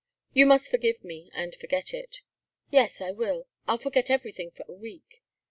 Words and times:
You 0.33 0.47
must 0.47 0.71
forgive 0.71 1.03
me 1.03 1.29
and 1.31 1.53
forget 1.53 1.93
it." 1.93 2.21
"Yes 2.71 3.01
I 3.01 3.11
will! 3.11 3.45
I'll 3.67 3.77
forget 3.77 4.09
everything 4.09 4.49
for 4.49 4.65
a 4.67 4.73
week." 4.73 5.21